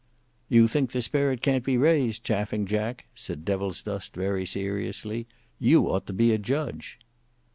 "You 0.49 0.67
think 0.67 0.91
the 0.93 1.01
spirit 1.03 1.43
can't 1.43 1.63
be 1.63 1.77
raised, 1.77 2.23
Chaffing 2.23 2.65
Jack," 2.65 3.05
said 3.13 3.45
Devilsdust 3.45 4.15
very 4.15 4.47
seriously. 4.47 5.27
"You 5.59 5.91
ought 5.91 6.07
to 6.07 6.13
be 6.13 6.31
a 6.31 6.39
judge." 6.39 6.97